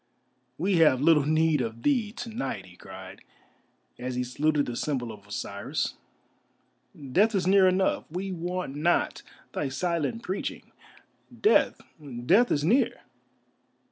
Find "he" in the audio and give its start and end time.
2.65-2.75, 4.15-4.23